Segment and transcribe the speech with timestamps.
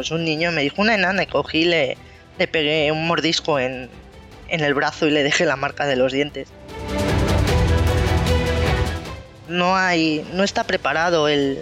[0.00, 1.98] pues un niño me dijo una enana y cogí le,
[2.50, 3.90] pegué un mordisco en,
[4.48, 6.48] el brazo y le dejé la marca de los dientes.
[9.46, 11.58] No hay, no está preparado el,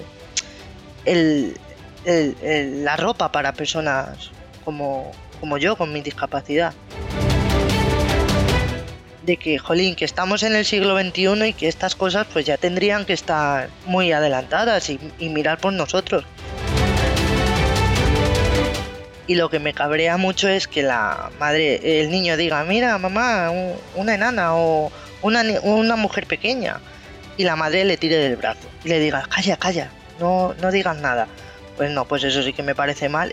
[2.05, 4.31] la ropa para personas
[4.65, 5.11] como,
[5.41, 6.73] como yo con mi discapacidad.
[9.25, 12.57] De que, jolín, que estamos en el siglo XXI y que estas cosas pues ya
[12.57, 16.25] tendrían que estar muy adelantadas y mirar por nosotros.
[19.29, 23.51] Y lo que me cabrea mucho es que la madre, el niño diga, mira mamá,
[23.51, 24.91] un- una enana o
[25.23, 26.81] una, una mujer pequeña.
[27.37, 30.97] Y la madre le tire del brazo y le diga, calla, calla, no, no digas
[30.99, 31.29] nada.
[31.77, 33.33] Pues no, pues eso sí que me parece mal.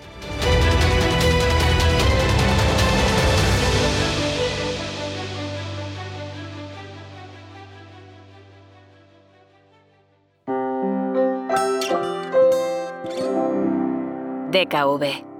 [14.52, 15.35] DKV.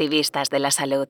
[0.00, 1.08] Activistas de la salud.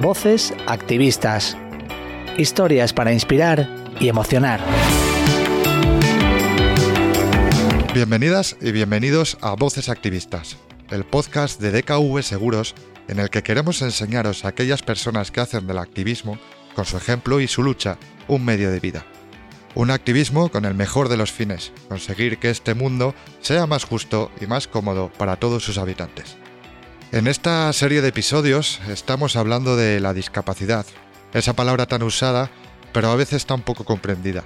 [0.00, 1.56] Voces activistas.
[2.36, 3.68] Historias para inspirar
[4.00, 4.58] y emocionar.
[7.94, 10.56] Bienvenidas y bienvenidos a Voces Activistas,
[10.90, 12.74] el podcast de DKV Seguros
[13.06, 16.40] en el que queremos enseñaros a aquellas personas que hacen del activismo,
[16.74, 19.06] con su ejemplo y su lucha, un medio de vida.
[19.74, 24.30] Un activismo con el mejor de los fines, conseguir que este mundo sea más justo
[24.40, 26.36] y más cómodo para todos sus habitantes.
[27.10, 30.86] En esta serie de episodios estamos hablando de la discapacidad,
[31.32, 32.50] esa palabra tan usada,
[32.92, 34.44] pero a veces tan poco comprendida.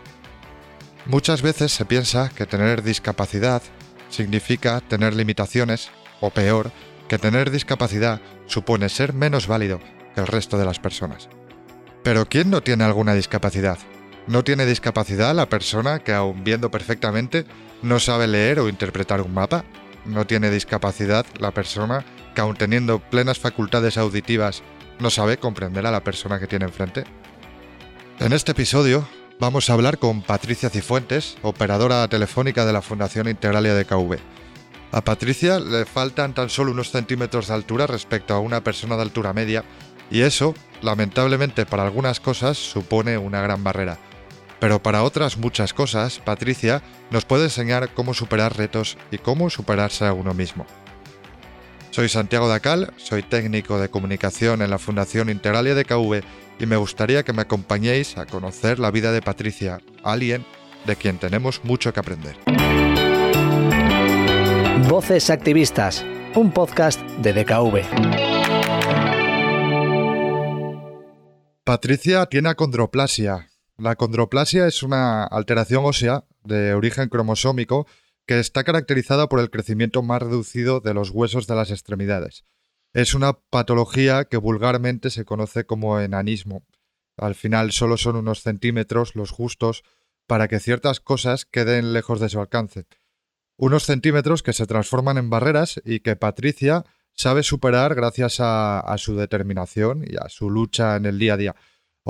[1.04, 3.62] Muchas veces se piensa que tener discapacidad
[4.08, 5.90] significa tener limitaciones,
[6.20, 6.72] o peor,
[7.08, 9.80] que tener discapacidad supone ser menos válido
[10.14, 11.28] que el resto de las personas.
[12.02, 13.78] Pero ¿quién no tiene alguna discapacidad?
[14.28, 17.46] ¿No tiene discapacidad la persona que aun viendo perfectamente
[17.80, 19.64] no sabe leer o interpretar un mapa?
[20.04, 24.62] ¿No tiene discapacidad la persona que aun teniendo plenas facultades auditivas
[24.98, 27.04] no sabe comprender a la persona que tiene enfrente?
[28.20, 29.08] En este episodio
[29.40, 34.18] vamos a hablar con Patricia Cifuentes, operadora telefónica de la Fundación Integralia de KV.
[34.92, 39.02] A Patricia le faltan tan solo unos centímetros de altura respecto a una persona de
[39.02, 39.64] altura media,
[40.10, 43.98] y eso, lamentablemente para algunas cosas, supone una gran barrera.
[44.60, 50.04] Pero para otras muchas cosas, Patricia nos puede enseñar cómo superar retos y cómo superarse
[50.06, 50.66] a uno mismo.
[51.90, 56.22] Soy Santiago Dacal, soy técnico de comunicación en la Fundación Integralia de KV
[56.60, 60.44] y me gustaría que me acompañéis a conocer la vida de Patricia, alguien
[60.86, 62.36] de quien tenemos mucho que aprender.
[64.88, 66.04] Voces activistas.
[66.34, 67.82] Un podcast de DKV.
[71.64, 73.47] Patricia tiene acondroplasia.
[73.78, 77.86] La acondroplasia es una alteración ósea de origen cromosómico
[78.26, 82.44] que está caracterizada por el crecimiento más reducido de los huesos de las extremidades.
[82.92, 86.66] Es una patología que vulgarmente se conoce como enanismo.
[87.16, 89.84] Al final solo son unos centímetros los justos
[90.26, 92.86] para que ciertas cosas queden lejos de su alcance.
[93.56, 96.84] Unos centímetros que se transforman en barreras y que Patricia
[97.14, 101.36] sabe superar gracias a, a su determinación y a su lucha en el día a
[101.36, 101.56] día.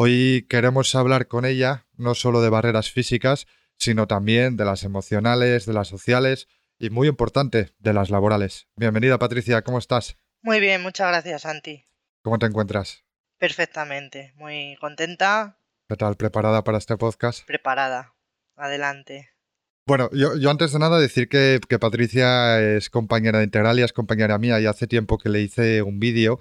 [0.01, 5.67] Hoy queremos hablar con ella no solo de barreras físicas, sino también de las emocionales,
[5.67, 6.47] de las sociales
[6.79, 8.69] y, muy importante, de las laborales.
[8.77, 10.17] Bienvenida Patricia, ¿cómo estás?
[10.41, 11.85] Muy bien, muchas gracias, Santi.
[12.23, 13.03] ¿Cómo te encuentras?
[13.39, 16.15] Perfectamente, muy contenta, ¿Qué tal?
[16.15, 17.45] ¿Preparada para este podcast?
[17.45, 18.15] preparada.
[18.55, 19.31] Adelante.
[19.85, 23.93] Bueno, yo, yo antes de nada decir que, que Patricia es compañera de Integralia, es
[23.93, 26.39] compañera mía y hace tiempo que le hice un vídeo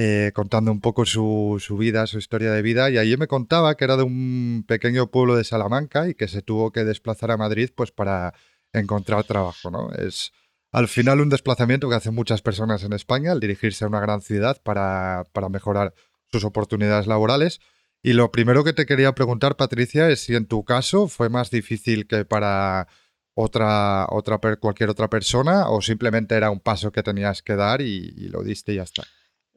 [0.00, 3.82] eh, contando un poco su, vida, su historia de vida y allí me contaba que
[3.82, 7.70] era de un pequeño pueblo de Salamanca y que se tuvo que desplazar a Madrid
[7.74, 8.32] pues para
[8.72, 9.90] encontrar trabajo, ¿no?
[9.90, 10.30] Es
[10.70, 14.20] al final un desplazamiento que hacen muchas personas en España al dirigirse a una gran
[14.20, 15.94] ciudad para, para mejorar
[16.30, 17.58] sus oportunidades laborales.
[18.00, 21.50] Y lo primero que te quería preguntar, Patricia, es si en tu caso fue más
[21.50, 22.86] difícil que para
[23.34, 28.14] otra, otra cualquier otra persona o simplemente era un paso que tenías que dar y,
[28.16, 29.02] y lo diste y ya está.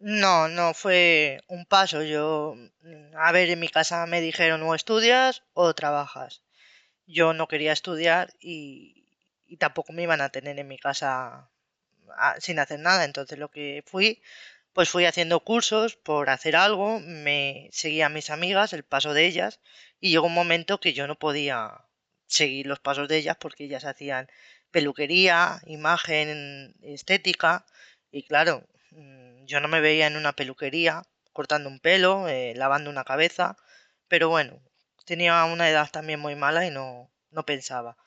[0.02, 2.02] No, no fue un paso.
[2.04, 6.42] Yo, mm, a ver, en mi casa me dijeron o estudias o trabajas.
[7.08, 9.06] Yo no quería estudiar y,
[9.60, 11.50] tampoco me iban a tener en mi casa
[12.18, 13.06] ah, sin hacer nada.
[13.06, 14.22] Entonces lo que fui,
[14.74, 19.26] pues fui haciendo cursos por hacer algo, me seguía a mis amigas, el paso de
[19.28, 19.60] ellas,
[20.00, 21.86] y llegó un momento que yo no podía
[22.28, 24.30] seguir los pasos de ellas porque ellas hacían
[24.72, 27.66] peluquería, imagen, estética,
[28.12, 31.04] y claro, mm, yo no me veía en una peluquería
[31.34, 33.58] cortando un pelo, eh, lavando una cabeza,
[34.08, 34.62] pero bueno,
[35.06, 37.98] tenía una edad también muy mala y no, no pensaba.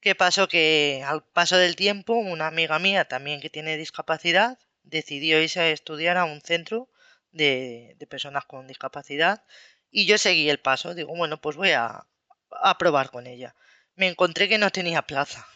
[0.00, 0.48] ¿Qué pasó?
[0.48, 5.70] Que al paso del tiempo, una amiga mía también que tiene discapacidad decidió irse a
[5.70, 6.88] estudiar a un centro
[7.32, 9.44] de, de personas con discapacidad
[9.90, 10.94] y yo seguí el paso.
[10.94, 12.06] Digo, bueno, pues voy a,
[12.50, 13.54] a probar con ella.
[13.94, 15.46] Me encontré que no tenía plaza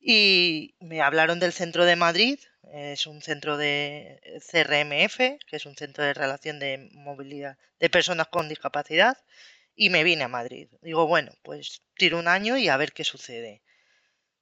[0.00, 2.38] y me hablaron del centro de Madrid,
[2.72, 4.20] es un centro de
[4.50, 5.16] CRMF,
[5.46, 9.16] que es un centro de relación de movilidad de personas con discapacidad,
[9.74, 10.68] y me vine a Madrid.
[10.82, 13.62] Digo, bueno, pues tiro un año y a ver qué sucede.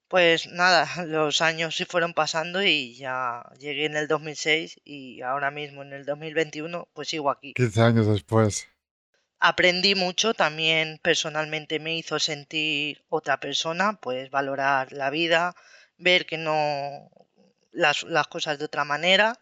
[0.08, 5.50] Pues nada, los años se fueron pasando y ya llegué en el 2006 y ahora
[5.50, 7.54] mismo en el 2021 pues sigo aquí.
[7.54, 8.68] 15 años después.
[9.40, 15.54] Aprendí mucho, también personalmente me hizo sentir otra persona, pues valorar la vida,
[15.96, 17.08] ver que no
[17.70, 19.38] las, las cosas de otra manera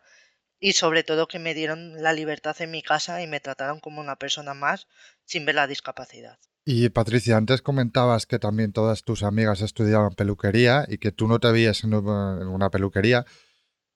[0.58, 4.00] y sobre todo que me dieron la libertad en mi casa y me trataron como
[4.00, 4.86] una persona más
[5.24, 6.38] sin ver la discapacidad.
[6.64, 11.38] Y Patricia, antes comentabas que también todas tus amigas estudiaban peluquería y que tú no
[11.38, 13.24] te veías en una peluquería.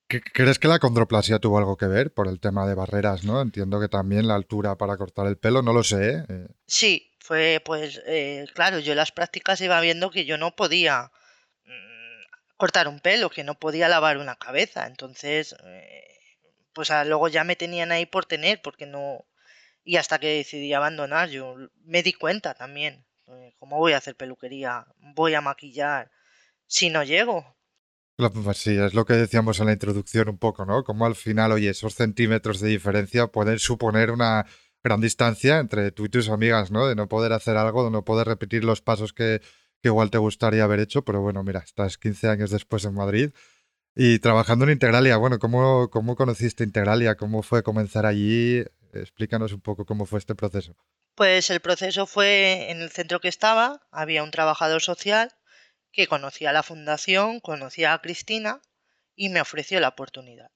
[0.07, 3.41] ¿Crees que la condroplasia tuvo algo que ver por el tema de barreras, no?
[3.41, 6.25] Entiendo que también la altura para cortar el pelo, no lo sé.
[6.27, 6.47] ¿eh?
[6.65, 11.11] Sí, fue pues eh, claro, yo en las prácticas iba viendo que yo no podía
[12.61, 16.05] cortar un pelo, que no podía lavar una cabeza, entonces eh,
[16.73, 19.25] pues luego ya me tenían ahí por tener, porque no,
[19.83, 21.55] y hasta que decidí abandonar, yo
[21.85, 23.03] me di cuenta también.
[23.29, 24.85] Eh, ¿Cómo voy a hacer peluquería?
[25.15, 26.11] Voy a maquillar
[26.67, 27.57] si no llego.
[28.17, 30.83] Pues sí, es lo que decíamos en la introducción un poco, ¿no?
[30.83, 34.45] Como al final, oye, esos centímetros de diferencia pueden suponer una
[34.83, 36.85] gran distancia entre tú y tus amigas, ¿no?
[36.85, 39.41] De no poder hacer algo, de no poder repetir los pasos que,
[39.81, 43.31] que igual te gustaría haber hecho, pero bueno, mira, estás 15 años después en Madrid
[43.95, 45.17] y trabajando en Integralia.
[45.17, 47.15] Bueno, ¿cómo, cómo conociste Integralia?
[47.15, 48.63] ¿Cómo fue comenzar allí?
[48.93, 50.75] Explícanos un poco cómo fue este proceso.
[51.15, 55.31] Pues el proceso fue en el centro que estaba, había un trabajador social
[55.91, 58.61] que conocía la fundación, conocía a Cristina
[59.15, 60.51] y me ofreció la oportunidad.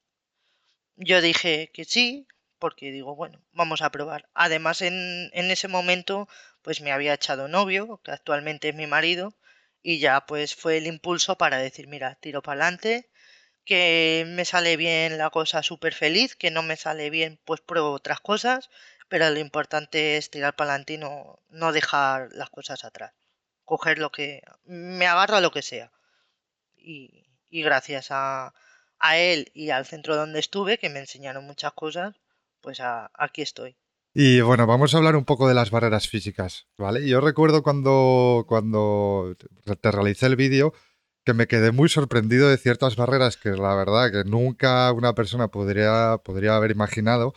[0.96, 2.26] Yo dije que sí,
[2.58, 4.30] porque digo, bueno, vamos a probar.
[4.34, 6.30] Además, en, en ese momento,
[6.66, 9.36] pues me había echado novio, que actualmente es mi marido,
[9.84, 13.08] y ya pues fue el impulso para decir, mira, tiro para adelante,
[13.66, 17.92] que me sale bien la cosa súper feliz, que no me sale bien, pues pruebo
[17.92, 18.72] otras cosas,
[19.10, 23.14] pero lo importante es tirar para adelante y no, no dejar las cosas atrás.
[23.64, 24.42] Coger lo que.
[24.66, 25.92] Me agarro a lo que sea.
[26.78, 28.56] Y, y gracias a,
[29.00, 32.16] a, él y al centro donde estuve, que me enseñaron muchas cosas,
[32.62, 33.78] pues a, aquí estoy.
[34.18, 37.06] Y bueno, vamos a hablar un poco de las barreras físicas, ¿vale?
[37.06, 39.36] Yo recuerdo cuando, cuando
[39.82, 40.74] te realicé el vídeo,
[41.26, 45.50] que me quedé muy sorprendido de ciertas barreras que la verdad que nunca una persona
[45.50, 47.34] podría, podría haber imaginado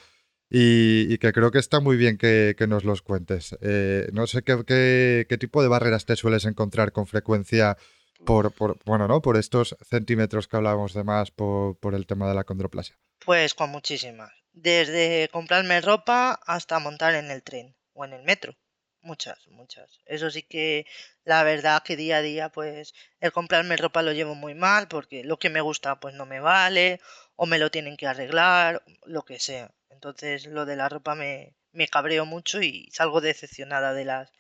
[0.49, 3.59] y, que creo que está muy bien que, nos los cuentes.
[3.61, 7.77] Eh, no sé qué, qué, tipo de barreras te sueles encontrar con frecuencia
[8.25, 9.21] por, por, bueno, ¿no?
[9.21, 12.97] por estos centímetros que hablábamos de más por, por el tema de la condroplasia.
[13.27, 14.31] Pues con muchísimas.
[14.61, 18.57] Desde comprarme ropa hasta montar en el tren o en el metro.
[19.01, 20.01] Muchas, muchas.
[20.05, 20.85] Eso sí que
[21.25, 25.23] la verdad que día a día pues el comprarme ropa lo llevo muy mal porque
[25.25, 27.01] lo que me gusta pues no me vale
[27.37, 29.71] o me lo tienen que arreglar, lo que sea.
[29.91, 34.33] Entonces lo de la ropa me, me cabreo mucho y salgo decepcionada de las,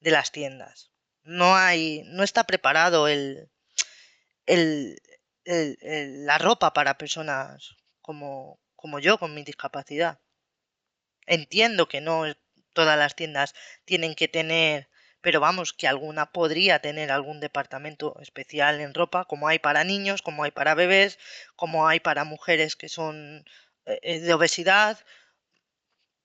[0.00, 0.90] de las tiendas.
[1.22, 3.48] No hay, no está preparado el,
[4.46, 5.00] el,
[5.44, 10.18] el, la ropa para personas como, como yo con mi discapacidad.
[11.26, 12.24] Entiendo que no
[12.72, 14.88] todas las tiendas tienen que tener,
[15.20, 20.22] pero vamos, que alguna podría tener algún departamento especial en ropa, como hay para niños,
[20.22, 21.18] como hay para bebés,
[21.56, 23.44] como hay para mujeres que son
[23.86, 24.98] eh, eh, de obesidad,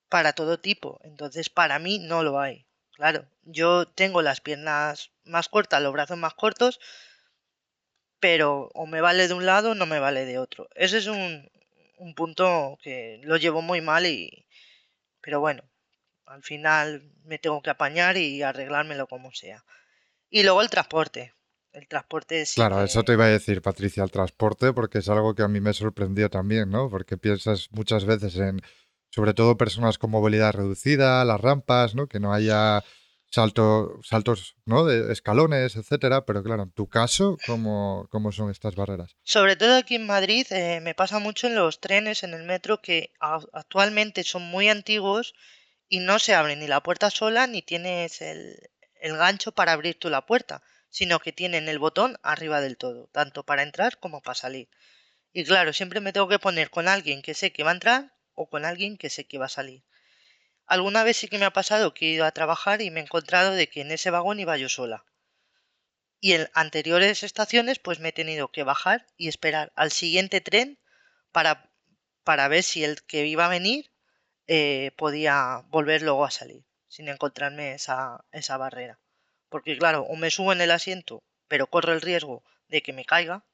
[0.08, 1.00] para todo tipo.
[1.04, 2.66] Entonces, para mí no lo hay.
[2.92, 6.80] Claro, yo tengo las piernas más cortas, los brazos más cortos,
[8.20, 10.68] pero o me vale de un lado o no me vale de otro.
[10.74, 11.50] Ese es un,
[11.96, 14.46] un punto que lo llevo muy mal y...
[15.20, 15.64] Pero bueno,
[16.26, 19.64] al final me tengo que apañar y arreglármelo como sea.
[20.30, 21.34] Y luego el transporte.
[21.72, 22.54] El transporte es...
[22.54, 25.60] Claro, eso te iba a decir, Patricia, el transporte, porque es algo que a mí
[25.60, 26.88] me sorprendió también, ¿no?
[26.88, 28.62] Porque piensas muchas veces en,
[29.10, 32.06] sobre todo, personas con movilidad reducida, las rampas, ¿no?
[32.06, 32.82] Que no haya
[33.30, 34.84] salto, saltos, ¿no?
[34.84, 36.24] De escalones, etcétera.
[36.24, 39.16] Pero claro, en tu caso, ¿cómo, cómo son estas barreras?
[39.22, 42.80] Sobre todo aquí en Madrid, eh, me pasa mucho en los trenes, en el metro,
[42.80, 45.34] que actualmente son muy antiguos
[45.88, 48.58] y no se abre ni la puerta sola ni tienes el,
[49.00, 53.08] el gancho para abrir tú la puerta, sino que tienen el botón arriba del todo,
[53.12, 54.68] tanto para entrar como para salir.
[55.32, 58.14] Y claro, siempre me tengo que poner con alguien que sé que va a entrar
[58.34, 59.82] o con alguien que sé que va a salir.
[60.66, 63.02] Alguna vez sí que me ha pasado que he ido a trabajar y me he
[63.04, 65.04] encontrado de que en ese vagón iba yo sola.
[66.20, 70.78] Y en anteriores estaciones pues me he tenido que bajar y esperar al siguiente tren
[71.32, 71.70] para,
[72.24, 73.90] para ver si el que iba a venir
[74.46, 78.98] eh, podía volver luego a salir sin encontrarme esa, esa barrera.
[79.48, 83.04] Porque claro, o me subo en el asiento, pero corro el riesgo de que me
[83.04, 83.44] caiga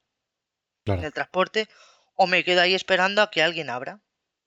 [0.85, 1.67] en el transporte,
[2.15, 4.01] o me quedo ahí esperando a que alguien abra.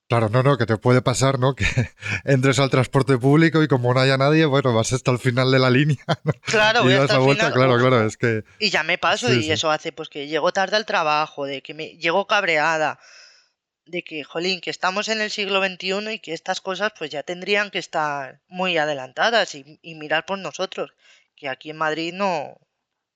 [0.09, 1.55] Claro, no, no, que te puede pasar, ¿no?
[1.55, 1.65] Que
[2.25, 5.59] entres al transporte público y como no haya nadie, bueno, vas hasta el final de
[5.59, 6.05] la línea.
[6.43, 7.53] Claro, voy hasta el final.
[7.53, 8.45] claro, claro, es que...
[8.61, 11.75] Y ya me paso y eso hace pues que llego tarde al trabajo, de que
[11.75, 13.01] me llego cabreada,
[13.85, 17.25] de que, jolín, que estamos en el siglo XXI y que estas cosas pues ya
[17.25, 20.93] tendrían que estar muy adelantadas y, mirar por nosotros,
[21.35, 22.59] que aquí en Madrid no,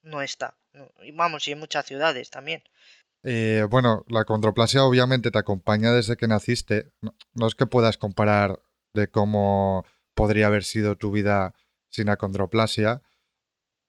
[0.03, 0.57] no está.
[1.03, 2.63] Y vamos, y en muchas ciudades también.
[3.23, 6.93] Eh, bueno, la condroplasia obviamente te acompaña desde que naciste.
[7.35, 8.61] No, es que puedas comparar
[8.95, 9.85] de cómo
[10.15, 11.55] podría haber sido tu vida
[11.91, 13.03] sin acondroplasia.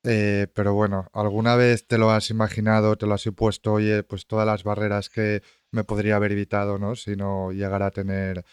[0.03, 4.25] Eh, pero bueno, ¿alguna vez te lo has imaginado, te lo has puesto, oye, pues
[4.25, 6.95] todas las barreras que me podría haber evitado, ¿no?
[6.95, 8.43] Si no llegara a tener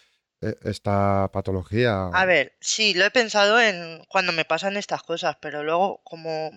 [0.41, 2.07] eh, esta patología.
[2.13, 6.51] A ver, sí, lo he pensado en cuando me pasan estas cosas, pero luego como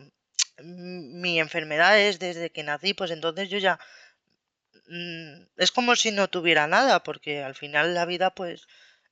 [0.62, 3.79] mi enfermedad es desde que nací, pues entonces yo ya
[5.57, 8.67] es como si no tuviera nada, porque al final la vida, pues,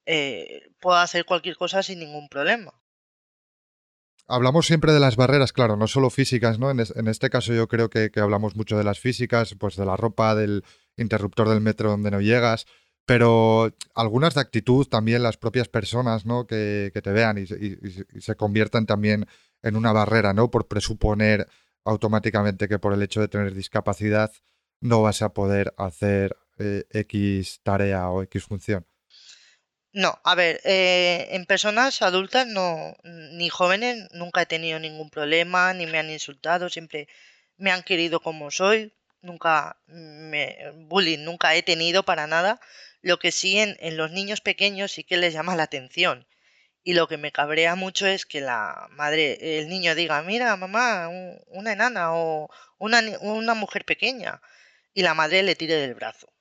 [0.07, 2.73] eh, puedo hacer cualquier cosa sin ningún problema.
[4.27, 6.71] Hablamos siempre de las barreras, claro, no solo físicas, ¿no?
[6.71, 10.37] En, este caso yo creo que, hablamos mucho de las físicas, pues de la ropa,
[10.37, 10.65] del
[10.97, 12.67] interruptor del metro donde no llegas,
[13.07, 16.47] pero algunas de actitud también las propias personas, ¿no?
[16.47, 19.27] Que, te vean y, y, se conviertan también
[19.62, 20.49] en una barrera, ¿no?
[20.49, 21.49] Por presuponer
[21.85, 24.31] automáticamente que por el hecho de tener discapacidad
[24.81, 28.87] no vas a poder hacer eh, X tarea o X función.
[29.93, 35.75] No, a ver, eh, en personas adultas no, ni jóvenes nunca he tenido ningún problema,
[35.75, 37.09] ni me han insultado, siempre
[37.57, 42.61] me han querido como soy, nunca me, bullying nunca he tenido para nada.
[43.03, 46.27] Lo que sí en, en los niños pequeños sí que les llama la atención.
[46.85, 51.09] Y lo que me cabrea mucho es que la madre, el niño diga, mira, mamá,
[51.49, 54.41] una enana o una, una mujer pequeña
[54.94, 56.32] y la madre le tire del brazo.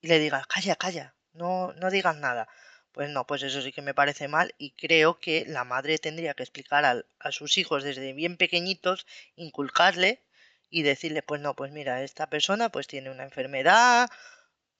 [0.00, 2.48] Y le diga, calla, calla, no, no digas nada.
[2.92, 6.32] Pues no, pues eso sí que me parece mal y creo que la madre tendría
[6.34, 9.06] que explicar a, sus hijos desde bien pequeñitos,
[9.36, 10.22] inculcarle
[10.70, 14.08] y decirle, pues no, pues mira, esta persona pues tiene una enfermedad,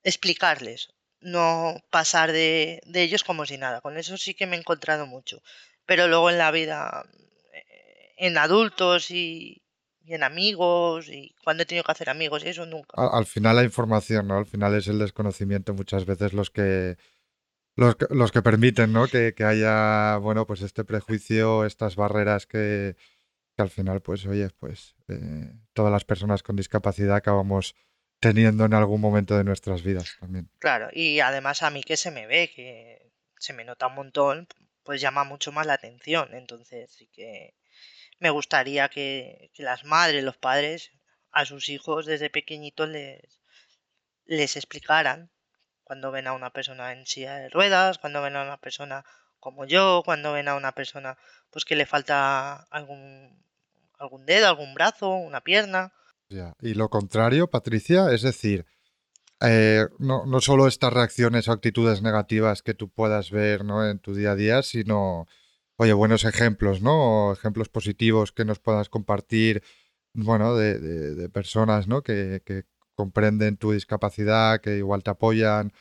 [0.02, 3.82] explicarles, no pasar de, de ellos como si nada.
[3.82, 5.42] Con eso sí que me he encontrado mucho.
[5.84, 7.04] Pero luego en la vida,
[7.52, 9.65] eh, en adultos y,
[10.06, 12.94] y en amigos y cuando he tenido que hacer amigos y eso nunca.
[12.96, 14.38] Al, final la información, ¿no?
[14.38, 16.96] Al final es el desconocimiento muchas veces los que
[17.75, 19.06] los, los que permiten, ¿no?
[19.06, 22.96] Que, haya, bueno, pues este prejuicio, estas barreras que,
[23.58, 27.75] al final, pues, oye, pues eh, todas las personas con discapacidad acabamos
[28.18, 30.48] teniendo en algún momento de nuestras vidas también.
[30.58, 34.48] Claro, y además a mí que se me ve, que se me nota un montón,
[34.82, 37.54] pues llama mucho más la atención, entonces sí que
[38.18, 40.90] me gustaría que, las madres, los padres,
[41.32, 43.40] a sus hijos desde pequeñitos les,
[44.25, 45.30] les explicaran
[45.85, 49.04] cuando ven a una persona en silla de ruedas, cuando ven a una persona
[49.38, 51.18] como yo, cuando ven a una persona
[51.50, 53.44] pues que le falta algún,
[53.99, 55.92] algún dedo, algún brazo, una pierna.
[56.61, 58.66] Y lo contrario, Patricia, es decir,
[59.40, 63.88] eh, no, no, solo estas reacciones o actitudes negativas que tú puedas ver ¿no?
[63.88, 65.28] en tu día a día, sino
[65.76, 67.33] oye, buenos ejemplos, ¿no?
[67.33, 69.62] ejemplos positivos que nos puedas compartir,
[70.12, 72.02] bueno, de, personas, ¿no?
[72.02, 72.42] Que,
[72.95, 75.75] comprenden tu discapacidad, que igual te apoyan.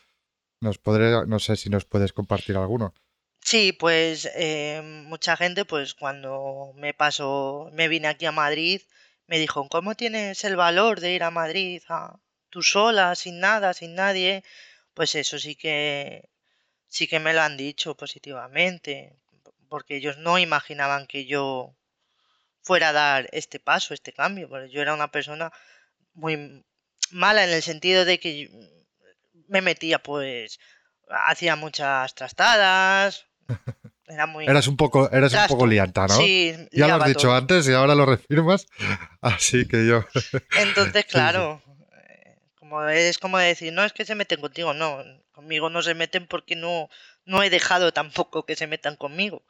[0.59, 2.93] Nos podré, no sé si nos puedes compartir alguno.
[3.39, 8.81] Sí, pues eh, mucha gente, pues cuando me pasó, me vine aquí a Madrid,
[9.27, 11.81] me dijo, ¿cómo tienes el valor de ir a Madrid
[12.49, 14.43] tú sola, sin nada, sin nadie?
[14.93, 16.29] Pues eso sí que
[16.87, 19.15] sí que me lo han dicho positivamente
[19.75, 21.75] porque ellos no imaginaban que yo
[22.61, 25.51] fuera a dar este paso, este cambio, porque yo era una persona
[26.13, 26.63] muy
[27.11, 28.49] mala en el sentido de que
[29.49, 30.61] me metía pues
[31.09, 33.25] hacía muchas trastadas
[34.07, 37.33] era muy eras un poco eras un poco lianta no sí ya lo has dicho
[37.33, 38.67] antes y ahora lo refirmas
[39.21, 40.05] así que yo
[40.57, 41.61] entonces claro
[42.09, 45.03] eh, como es como decir no es que se meten contigo no
[45.33, 46.89] conmigo no se meten porque no
[47.25, 49.43] no he dejado tampoco que se metan conmigo.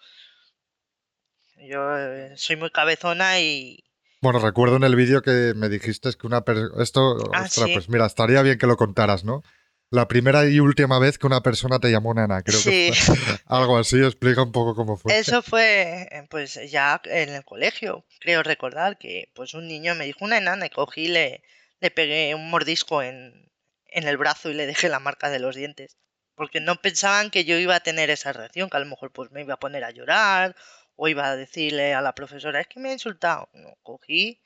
[1.58, 3.84] Yo eh, soy muy cabezona y...
[4.22, 6.82] Bueno, recuerdo en el vídeo que me dijiste que una persona...
[6.82, 9.44] Esto, ah, pues mira, estaría bien que lo contaras, ¿no?
[9.91, 13.15] La primera y última vez que una persona te llamó nana, creo que fue.
[13.46, 15.17] Algo así, explica un poco cómo fue.
[15.17, 18.03] Eso fue, pues ya en el colegio.
[18.20, 21.44] Creo recordar que pues un niño me dijo una enana y cogí y le,
[21.79, 23.51] le pegué un mordisco en,
[23.86, 25.98] en el brazo y le dejé la marca de los dientes.
[26.36, 29.32] Porque no pensaban que yo iba a tener esa reacción, que a lo mejor pues
[29.32, 30.56] me iba a poner a llorar
[30.96, 33.50] o iba a decirle a la profesora, es que me ha insultado.
[33.54, 34.42] No, cogí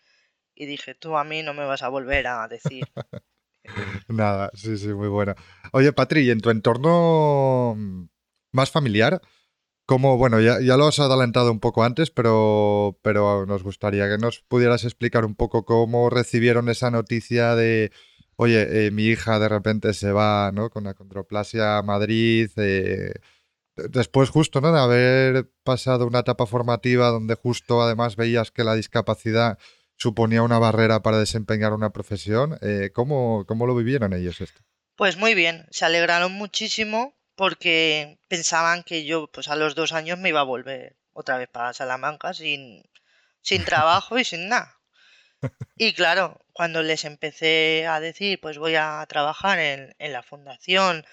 [0.56, 2.84] y dije, tú a mí no me vas a volver a decir.
[4.08, 5.36] Nada, sí, sí, muy buena.
[5.72, 7.76] Oye, Patri, en tu entorno
[8.52, 9.22] más familiar,
[9.86, 14.18] como, bueno, ya, ya, lo has adelantado un poco antes, pero, pero nos gustaría que
[14.18, 17.92] nos pudieras explicar un poco cómo recibieron esa noticia de,
[18.40, 20.70] oye, eh, mi hija de repente se va, ¿no?
[20.70, 22.50] Con la controplasia a Madrid.
[22.56, 23.12] Eh,
[23.76, 24.72] después justo, ¿no?
[24.72, 29.60] De haber pasado una etapa formativa donde justo además veías que la discapacidad
[29.98, 32.58] suponía una barrera para desempeñar una profesión.
[32.62, 34.62] Eh, ¿cómo, ¿Cómo lo vivieron ellos esto?
[34.96, 40.18] Pues muy bien, se alegraron muchísimo porque pensaban que yo pues a los dos años
[40.18, 42.84] me iba a volver otra vez para Salamanca sin,
[43.42, 44.79] sin trabajo y sin nada.
[45.78, 51.06] Y claro, cuando les empecé a decir, pues voy a trabajar en, en la fundación,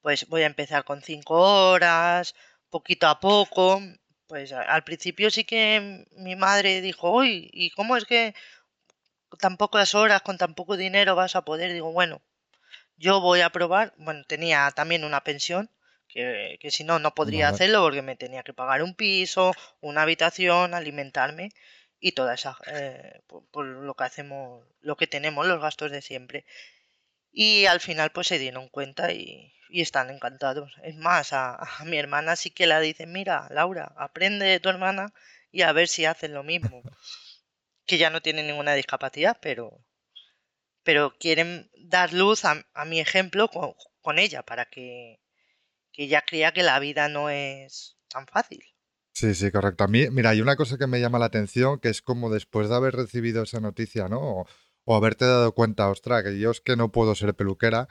[0.00, 2.34] pues voy a empezar con cinco horas,
[2.70, 3.80] poquito a poco,
[4.26, 8.34] pues al principio sí que mi madre dijo, uy, ¿y cómo es que
[9.38, 11.72] tan pocas horas, con tan poco dinero vas a poder?
[11.72, 12.22] Digo, bueno,
[12.96, 13.92] yo voy a probar.
[13.98, 15.70] Bueno, tenía también una pensión,
[16.08, 20.02] que, que si no, no podría hacerlo porque me tenía que pagar un piso, una
[20.02, 21.50] habitación, alimentarme
[22.04, 26.44] y toda esa, eh, por, lo que hacemos, lo que tenemos, los gastos de siempre.
[27.32, 30.74] Y al final pues se dieron cuenta y, y están encantados.
[30.82, 35.14] Es más, a, mi hermana sí que la dice, mira, Laura, aprende de tu hermana
[35.50, 36.82] y a ver si hacen lo mismo.
[37.86, 39.82] que ya no tiene ninguna discapacidad, pero,
[40.82, 45.20] pero quieren dar luz a, mi ejemplo con, ella para que,
[45.92, 48.73] que ella crea que la vida no es tan fácil.
[49.16, 49.84] Sí, sí, correcto.
[49.84, 52.68] A mí, mira, hay una cosa que me llama la atención, que es como después
[52.68, 54.18] de haber recibido esa noticia, ¿no?
[54.20, 54.46] O,
[54.84, 57.88] o haberte dado cuenta, ostras, que yo es que no puedo ser peluquera,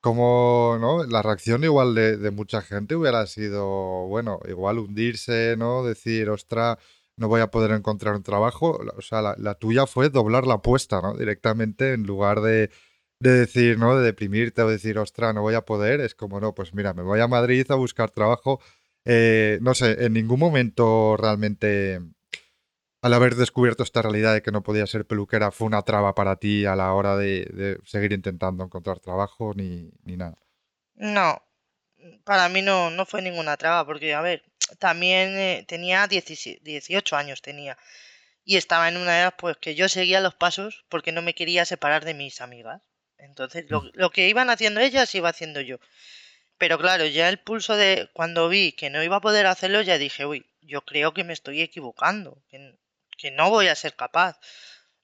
[0.00, 1.04] como, ¿no?
[1.06, 5.84] La reacción igual de, mucha gente hubiera sido, bueno, igual hundirse, ¿no?
[5.84, 6.78] Decir, ostra,
[7.16, 8.80] no voy a poder encontrar un trabajo.
[8.96, 11.16] O sea, la, tuya fue doblar la apuesta, ¿no?
[11.16, 12.70] Directamente, en lugar de,
[13.20, 13.96] decir, ¿no?
[13.96, 16.00] De deprimirte o decir, ostra, no voy a poder.
[16.00, 18.60] Es como, no, pues mira, me voy a Madrid a buscar trabajo.
[19.04, 22.00] Eh, no sé, en ningún momento realmente
[23.02, 26.36] al haber descubierto esta realidad de que no podía ser peluquera, fue una traba para
[26.36, 30.38] ti a la hora de, seguir intentando encontrar trabajo ni, nada?
[30.94, 31.42] No,
[32.22, 34.44] para mí no, no fue ninguna traba, porque, a ver,
[34.78, 37.76] también eh, tenía 18 años, tenía,
[38.44, 41.64] y estaba en una edad pues que yo seguía los pasos porque no me quería
[41.64, 42.82] separar de mis amigas.
[43.18, 43.90] Entonces, lo, mm.
[43.94, 45.78] lo que iban haciendo ellas, iba haciendo yo.
[46.62, 49.98] Pero claro, ya el pulso de cuando vi que no iba a poder hacerlo, ya
[49.98, 54.38] dije, uy, yo creo que me estoy equivocando, que no voy a ser capaz.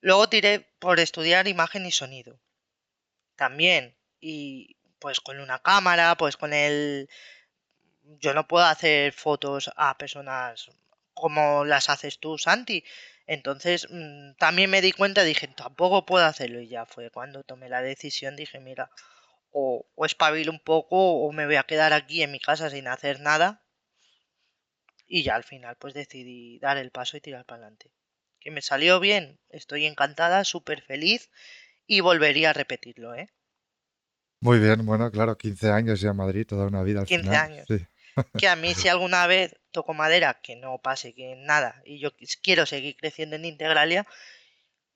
[0.00, 2.38] Luego tiré por estudiar imagen y sonido.
[3.34, 3.96] También.
[4.20, 7.10] Y pues con una cámara, pues con el...
[8.20, 10.70] Yo no puedo hacer fotos a personas
[11.12, 12.84] como las haces tú, Santi.
[13.26, 16.60] Entonces mm, también me di cuenta, dije, tampoco puedo hacerlo.
[16.60, 18.92] Y ya fue cuando tomé la decisión, dije, mira,
[19.50, 22.88] o, o espabilo un poco o me voy a quedar aquí en mi casa sin
[22.88, 23.62] hacer nada.
[25.06, 27.90] Y ya al final pues decidí dar el paso y tirar para adelante
[28.40, 31.30] que me salió bien, estoy encantada, súper feliz
[31.86, 33.28] y volvería a repetirlo, ¿eh?
[34.40, 37.66] Muy bien, bueno, claro, 15 años ya en Madrid, toda una vida al 15 años.
[38.38, 42.10] Que a mí si alguna vez toco madera, que no pase, que nada, y yo
[42.42, 44.06] quiero seguir creciendo en Integralia,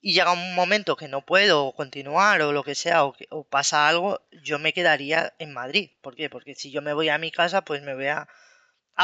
[0.05, 3.15] y llega un momento que no puedo continuar o lo que sea, o,
[3.49, 5.91] pasa algo, yo me quedaría en Madrid.
[6.03, 6.29] ¿Por qué?
[6.29, 8.29] Porque si yo me voy a mi casa, pues me voy a,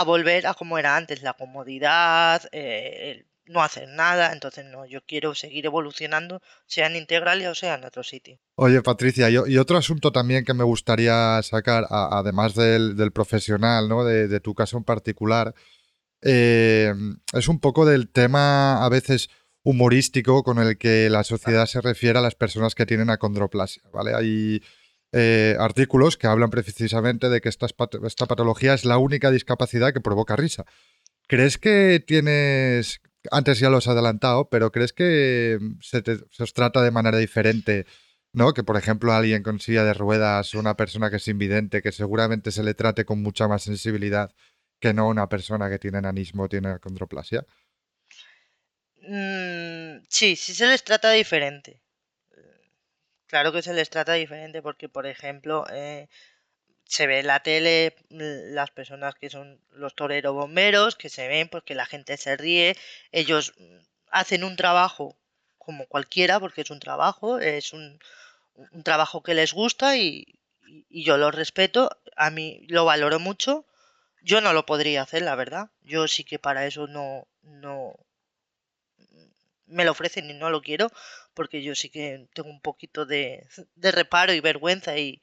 [0.04, 5.36] volver a como era antes, la comodidad, eh, no hacer nada, entonces no, yo quiero
[5.36, 7.06] seguir evolucionando, sea en
[7.46, 8.40] o sea en otro sitio.
[8.56, 14.04] Oye, Patricia, y, otro asunto también que me gustaría sacar, además del, profesional, ¿no?
[14.04, 15.54] De, tu caso en particular,
[16.22, 16.92] eh,
[17.32, 19.30] es un poco del tema a veces
[19.62, 24.14] humorístico con el que la sociedad se refiere a las personas que tienen acondroplasia, ¿vale?
[24.14, 24.62] Hay
[25.12, 27.66] eh, artículos que hablan precisamente de que esta,
[28.04, 30.64] esta patología es la única discapacidad que provoca risa.
[31.26, 36.02] ¿Crees que tienes antes ya lo has adelantado, pero ¿crees que mm, se,
[36.42, 37.86] os trata de manera diferente?
[38.32, 38.52] ¿no?
[38.54, 42.50] Que por ejemplo alguien con silla de ruedas, una persona que es invidente, que seguramente
[42.50, 44.30] se le trate con mucha más sensibilidad
[44.80, 47.44] que no una persona que tiene enanismo o tiene acondroplasia.
[49.02, 51.80] Mm, sí, sí se les trata diferente.
[53.26, 56.08] Claro que se les trata diferente porque, por ejemplo, eh,
[56.84, 61.28] se ve en la tele mm, las personas que son los toreros bomberos, que se
[61.28, 62.76] ven porque la gente se ríe,
[63.12, 63.78] ellos mm,
[64.10, 65.16] hacen un trabajo
[65.58, 68.00] como cualquiera, porque es un trabajo, es un,
[68.84, 70.26] trabajo que les gusta y,
[70.88, 73.66] y yo lo respeto, a mí lo valoro mucho.
[74.22, 75.70] Yo no lo podría hacer, la verdad.
[75.82, 77.94] Yo sí que para eso no, no
[79.68, 80.90] me lo ofrecen y no lo quiero,
[81.34, 85.20] porque yo sí que tengo un poquito de, reparo y vergüenza y,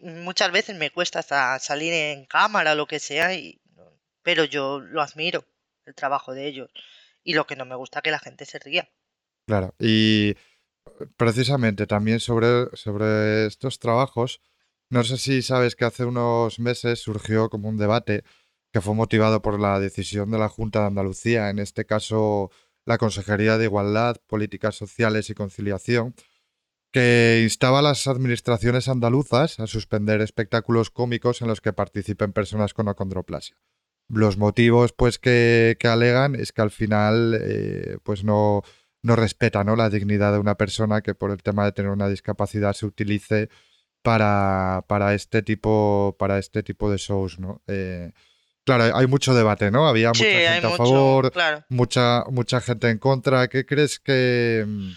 [0.00, 3.60] muchas veces me cuesta hasta salir en cámara o lo que sea, y,
[4.22, 5.46] pero yo lo admiro,
[5.86, 6.70] el trabajo de ellos.
[7.24, 8.90] Y lo que no me gusta que la gente se ría.
[9.46, 10.34] Claro, y
[11.16, 14.40] precisamente también sobre, sobre estos trabajos,
[14.90, 18.24] no sé si sabes que hace unos meses surgió como un debate
[18.72, 22.50] que fue motivado por la decisión de la Junta de Andalucía, en este caso
[22.84, 26.14] la Consejería de Igualdad, Políticas Sociales y Conciliación,
[26.92, 32.74] que instaba a las administraciones andaluzas a suspender espectáculos cómicos en los que participen personas
[32.74, 33.56] con acondroplasia.
[34.08, 38.62] Los motivos pues, que, alegan es que al final eh, pues no,
[39.02, 39.74] no respeta ¿no?
[39.74, 43.48] la dignidad de una persona que por el tema de tener una discapacidad se utilice
[44.02, 47.38] para, para, este, tipo, para este tipo de shows.
[47.38, 47.62] ¿no?
[47.68, 48.12] Eh,
[48.64, 49.88] Claro, hay mucho debate, ¿no?
[49.88, 51.32] Había mucha gente a favor,
[51.68, 53.48] mucha, mucha gente en contra.
[53.48, 54.92] ¿Qué crees que, mm,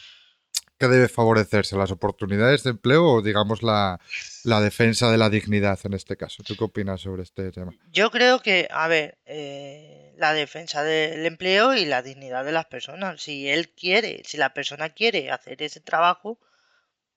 [0.77, 1.75] que, debe favorecerse?
[1.75, 3.99] ¿Las oportunidades de empleo o, digamos, la,
[4.43, 6.43] la, defensa de la dignidad en este caso?
[6.43, 7.73] ¿Tú qué opinas sobre este tema?
[7.91, 12.65] Yo creo que, a ver, eh, la defensa del empleo y la dignidad de las
[12.65, 13.19] personas.
[13.23, 16.39] Si él quiere, si la persona quiere hacer ese trabajo,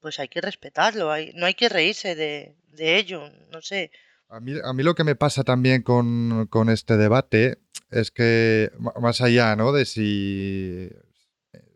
[0.01, 1.13] pues hay que respetarlo.
[1.13, 3.91] Hay, no hay que reírse de, de ello, no sé.
[4.31, 7.61] A mí, a mí, lo que me pasa también con, este debate
[7.91, 9.73] es que, más allá ¿no?
[9.73, 10.91] de si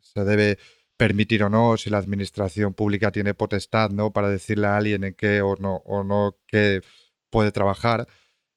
[0.00, 0.58] se debe
[0.98, 4.12] permitir o no, si la administración pública tiene potestad ¿no?
[4.12, 6.82] para decirle a alguien en qué o no, o no qué
[7.30, 8.06] puede trabajar,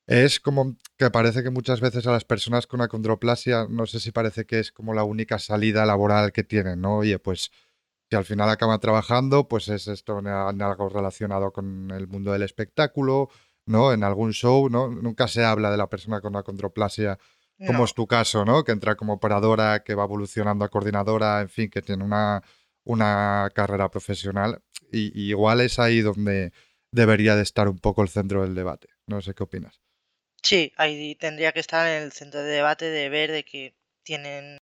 [0.08, 4.12] es como que parece que muchas veces a las personas con acondroplasia, no sé si
[4.12, 6.98] parece que es como la única salida laboral que tienen, ¿no?
[6.98, 7.50] Oye, pues
[8.10, 12.44] si al final acaban trabajando, pues es esto en algo relacionado con el mundo del
[12.44, 13.30] espectáculo
[13.66, 13.94] ¿no?
[13.94, 14.90] En algún show, ¿no?
[14.90, 17.18] Nunca se habla de la persona con la condroplasia,
[17.66, 18.64] como es tu caso, ¿no?
[18.64, 22.44] Que entra como operadora, que va evolucionando a coordinadora, en fin, que tiene una,
[22.84, 24.62] una carrera profesional.
[24.92, 26.52] Y, igual es ahí donde
[26.92, 28.90] debería de estar un poco el centro del debate.
[29.08, 29.82] No sé qué opinas.
[30.42, 34.58] Sí, ahí tendría que estar en el centro de debate de ver de que tienen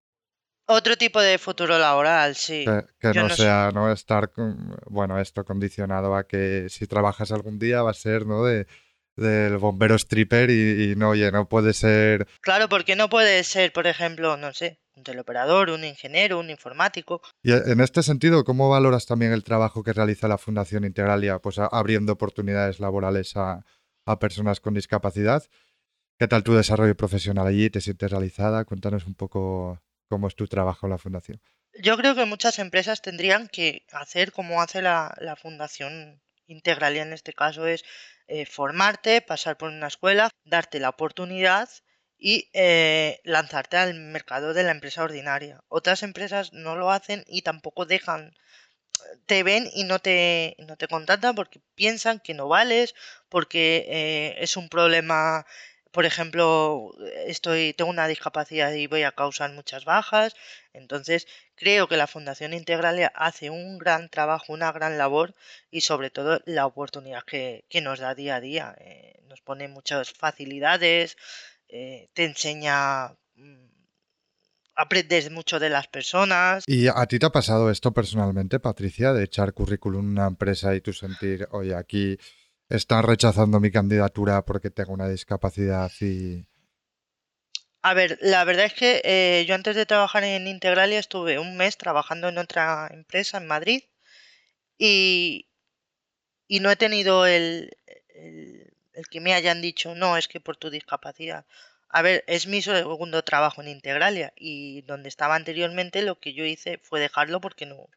[0.67, 2.65] otro tipo de futuro laboral, sí.
[2.99, 4.31] Que, no, sea no estar,
[4.85, 8.45] bueno, esto condicionado a que si trabajas algún día va a ser, ¿no?
[8.45, 8.67] De
[9.21, 12.27] del bombero stripper y, no, oye, no puede ser...
[12.41, 17.21] Claro, porque no puede ser, por ejemplo, no sé, un teleoperador, un ingeniero, un informático.
[17.41, 21.59] Y en este sentido, ¿cómo valoras también el trabajo que realiza la Fundación Integralia, pues
[21.59, 23.63] abriendo oportunidades laborales a,
[24.05, 25.43] a personas con discapacidad?
[26.19, 27.69] ¿Qué tal tu desarrollo profesional allí?
[27.69, 28.65] ¿Te sientes realizada?
[28.65, 31.41] Cuéntanos un poco cómo es tu trabajo en la Fundación.
[31.81, 37.13] Yo creo que muchas empresas tendrían que hacer como hace la, la Fundación Integralia en
[37.13, 37.83] este caso, es
[38.27, 41.69] eh, formarte, pasar por una escuela, darte la oportunidad
[42.17, 45.63] y eh, lanzarte al mercado de la empresa ordinaria.
[45.67, 48.33] Otras empresas no lo hacen y tampoco dejan,
[49.25, 52.93] te ven y no te, no te contratan porque piensan que no vales,
[53.29, 55.45] porque eh, es un problema
[55.91, 56.93] por ejemplo,
[57.25, 60.35] estoy, tengo una discapacidad y voy a causar muchas bajas.
[60.73, 65.35] Entonces, creo que la Fundación Integral hace un gran trabajo, una gran labor
[65.69, 68.75] y sobre todo la oportunidad que, nos da día a día.
[68.79, 71.17] Eh, nos pone muchas facilidades,
[71.67, 73.67] eh, te enseña mm,
[74.75, 76.63] aprendes mucho de las personas.
[76.67, 80.73] ¿Y a ti te ha pasado esto personalmente, Patricia, de echar currículum en una empresa
[80.73, 82.17] y tú sentir, oye, aquí
[82.71, 86.45] están rechazando mi candidatura porque tengo una discapacidad y...
[87.83, 91.57] A ver, la verdad es que eh, yo antes de trabajar en Integralia estuve un
[91.57, 93.83] mes trabajando en otra empresa en Madrid
[94.77, 95.47] y,
[96.47, 97.75] y no he tenido el,
[98.13, 101.45] el, que me hayan dicho, no, es que por tu discapacidad.
[101.89, 106.45] A ver, es mi segundo trabajo en Integralia y donde estaba anteriormente lo que yo
[106.45, 107.89] hice fue dejarlo porque no,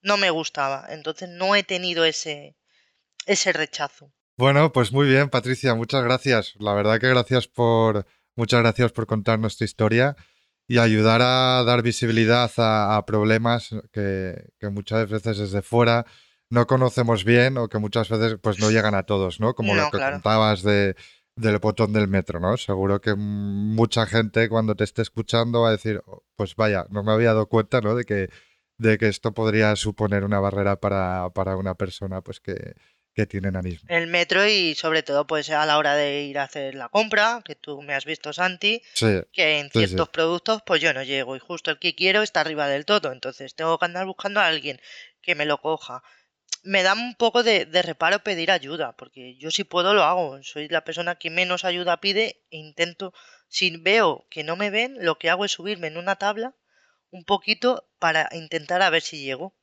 [0.00, 0.86] no me gustaba.
[0.90, 2.54] Entonces no he tenido ese,
[3.26, 4.12] ese rechazo.
[4.36, 6.54] Bueno, pues muy bien, Patricia, muchas gracias.
[6.58, 10.16] La verdad que gracias por, muchas gracias por contarnos tu historia
[10.66, 14.34] y ayudar a dar visibilidad a, problemas que,
[14.72, 16.04] muchas veces desde fuera
[16.50, 19.54] no conocemos bien o que muchas veces pues no llegan a todos, ¿no?
[19.54, 20.96] Como lo que contabas de,
[21.36, 22.56] del botón del metro, ¿no?
[22.56, 27.02] Seguro que mucha gente cuando te esté escuchando va a decir, oh, pues vaya, no
[27.02, 27.94] me había dado cuenta, ¿no?
[27.94, 28.30] De que,
[28.78, 32.74] de que esto podría suponer una barrera para, para una persona pues que,
[33.14, 33.88] que enanismo.
[33.88, 37.42] El metro y sobre todo pues a la hora de ir a hacer la compra,
[37.44, 39.86] que tú me has visto Santi, Sí, que en Sí, sí.
[39.86, 43.12] ciertos productos pues yo no llego y justo el que quiero está arriba del todo,
[43.12, 44.80] entonces tengo que andar buscando a alguien
[45.22, 46.02] que me lo coja.
[46.64, 50.42] Me da un poco de, de reparo pedir ayuda, porque yo si puedo lo hago,
[50.42, 53.12] soy la persona que menos ayuda pide e intento,
[53.48, 56.56] si veo que no me ven, lo que hago es subirme en una tabla
[57.10, 59.54] un poquito para intentar a ver si llego,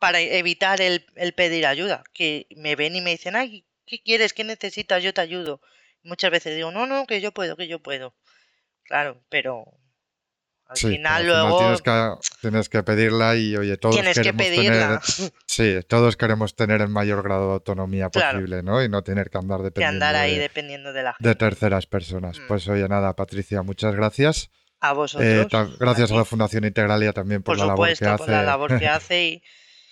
[0.00, 4.32] para evitar el, el pedir ayuda, que me ven y me dicen, ay, ¿qué quieres?
[4.32, 5.02] ¿Qué necesitas?
[5.02, 5.60] Yo te ayudo.
[6.02, 8.14] Muchas veces digo, no, no, que yo puedo, que yo puedo.
[8.84, 9.66] Claro, pero
[10.66, 14.16] al sí, pero final al luego tienes que, tienes que pedirla y oye, todos tienes
[14.16, 15.00] que queremos pedirla.
[15.00, 18.38] tener, sí, todos queremos tener el mayor grado de autonomía Claro.
[18.38, 18.82] posible, ¿no?
[18.82, 21.28] Y no tener que andar que dependiendo andar ahí de, dependiendo de la gente.
[21.28, 22.38] de terceras personas.
[22.38, 22.46] Mm.
[22.48, 24.50] Pues oye, nada, Patricia, muchas gracias.
[24.80, 25.28] A vosotros.
[25.28, 25.46] Eh,
[25.78, 28.30] gracias a, ti, la Fundación Integralia también por, por la labor supuesto, que por hace
[28.30, 29.42] la labor que hace y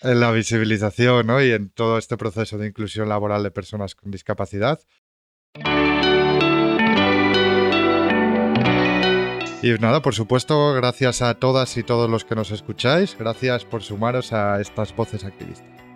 [0.02, 1.42] en la visibilización ¿no?
[1.42, 4.80] y en todo este proceso de inclusión laboral de personas con discapacidad.
[9.60, 13.16] Y nada, por supuesto, gracias a todas y todos los que nos escucháis.
[13.18, 15.87] Gracias por sumaros a estas voces activistas.